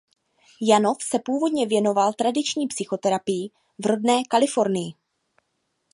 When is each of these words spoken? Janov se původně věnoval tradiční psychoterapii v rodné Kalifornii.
Janov 0.61 0.97
se 1.03 1.19
původně 1.25 1.67
věnoval 1.67 2.13
tradiční 2.13 2.67
psychoterapii 2.67 3.49
v 3.83 3.85
rodné 3.85 4.23
Kalifornii. 4.29 4.93